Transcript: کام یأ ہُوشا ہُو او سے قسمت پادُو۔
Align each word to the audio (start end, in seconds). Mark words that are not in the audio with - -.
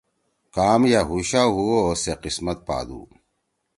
کام 0.55 0.81
یأ 0.91 1.01
ہُوشا 1.09 1.43
ہُو 1.53 1.65
او 1.83 1.91
سے 2.01 2.13
قسمت 2.23 2.57
پادُو۔ 2.67 3.01